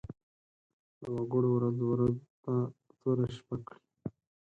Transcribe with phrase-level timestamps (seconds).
[0.99, 2.53] د وګړو ورځ ورته
[2.99, 3.79] توره شپه کړي.